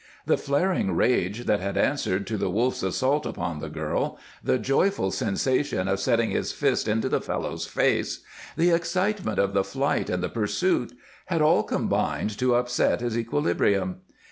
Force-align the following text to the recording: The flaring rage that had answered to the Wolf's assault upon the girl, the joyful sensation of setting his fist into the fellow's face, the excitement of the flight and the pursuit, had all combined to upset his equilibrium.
The 0.25 0.35
flaring 0.35 0.93
rage 0.95 1.45
that 1.45 1.59
had 1.59 1.77
answered 1.77 2.25
to 2.25 2.35
the 2.35 2.49
Wolf's 2.49 2.81
assault 2.81 3.23
upon 3.27 3.59
the 3.59 3.69
girl, 3.69 4.17
the 4.43 4.57
joyful 4.57 5.11
sensation 5.11 5.87
of 5.87 5.99
setting 5.99 6.31
his 6.31 6.51
fist 6.51 6.87
into 6.87 7.07
the 7.07 7.21
fellow's 7.21 7.67
face, 7.67 8.21
the 8.57 8.71
excitement 8.71 9.37
of 9.37 9.53
the 9.53 9.63
flight 9.63 10.09
and 10.09 10.23
the 10.23 10.27
pursuit, 10.29 10.97
had 11.27 11.43
all 11.43 11.61
combined 11.61 12.35
to 12.39 12.55
upset 12.55 13.01
his 13.01 13.15
equilibrium. 13.15 13.97